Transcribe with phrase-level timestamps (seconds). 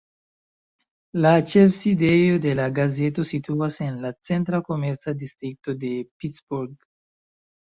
[1.25, 6.75] La ĉefsidejo de la gazeto situas en la centra komerca distrikto de Pittsburgh.